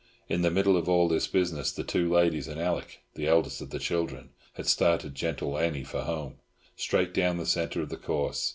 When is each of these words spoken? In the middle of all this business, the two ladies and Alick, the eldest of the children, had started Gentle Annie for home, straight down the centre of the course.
In 0.27 0.41
the 0.41 0.49
middle 0.49 0.77
of 0.77 0.89
all 0.89 1.07
this 1.07 1.27
business, 1.27 1.71
the 1.71 1.83
two 1.83 2.11
ladies 2.11 2.47
and 2.47 2.59
Alick, 2.59 3.03
the 3.13 3.27
eldest 3.27 3.61
of 3.61 3.69
the 3.69 3.77
children, 3.77 4.31
had 4.53 4.65
started 4.65 5.13
Gentle 5.13 5.59
Annie 5.59 5.83
for 5.83 6.01
home, 6.01 6.39
straight 6.75 7.13
down 7.13 7.37
the 7.37 7.45
centre 7.45 7.83
of 7.83 7.89
the 7.89 7.97
course. 7.97 8.49